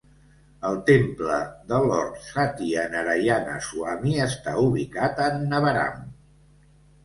El 0.69 0.77
temple 0.87 1.35
de 1.73 1.81
Lord 1.89 2.17
Satyanarayana 2.31 3.61
Swamy 3.69 4.17
està 4.27 4.59
ubicat 4.67 5.23
a 5.23 5.31
Annavaram. 5.39 6.05